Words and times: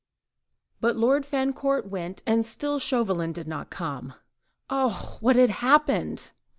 But 0.79 0.95
Lord 0.95 1.27
Fancourt 1.27 1.87
went, 1.91 2.23
and 2.25 2.43
still 2.43 2.79
Chauvelin 2.79 3.33
did 3.33 3.47
not 3.47 3.69
come. 3.69 4.13
Oh! 4.67 5.17
what 5.21 5.35
had 5.35 5.51
happened? 5.51 6.31